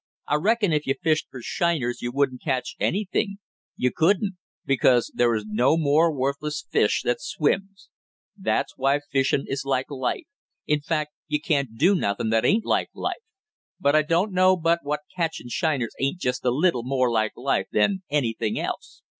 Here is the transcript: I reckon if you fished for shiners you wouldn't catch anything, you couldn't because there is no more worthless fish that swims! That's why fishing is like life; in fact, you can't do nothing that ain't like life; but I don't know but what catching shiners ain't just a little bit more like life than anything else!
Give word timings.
I 0.25 0.33
reckon 0.37 0.73
if 0.73 0.87
you 0.87 0.95
fished 0.99 1.27
for 1.29 1.43
shiners 1.43 2.01
you 2.01 2.11
wouldn't 2.11 2.41
catch 2.41 2.75
anything, 2.79 3.37
you 3.75 3.91
couldn't 3.95 4.39
because 4.65 5.11
there 5.13 5.35
is 5.35 5.45
no 5.47 5.77
more 5.77 6.11
worthless 6.11 6.65
fish 6.71 7.03
that 7.03 7.21
swims! 7.21 7.87
That's 8.35 8.75
why 8.77 9.01
fishing 9.11 9.45
is 9.45 9.63
like 9.63 9.91
life; 9.91 10.25
in 10.65 10.81
fact, 10.81 11.11
you 11.27 11.39
can't 11.39 11.77
do 11.77 11.93
nothing 11.93 12.31
that 12.31 12.45
ain't 12.45 12.65
like 12.65 12.89
life; 12.95 13.21
but 13.79 13.95
I 13.95 14.01
don't 14.01 14.33
know 14.33 14.57
but 14.57 14.79
what 14.81 15.01
catching 15.15 15.49
shiners 15.49 15.93
ain't 15.99 16.19
just 16.19 16.43
a 16.45 16.49
little 16.49 16.81
bit 16.81 16.87
more 16.89 17.11
like 17.11 17.33
life 17.37 17.67
than 17.71 18.01
anything 18.09 18.57
else! 18.59 19.03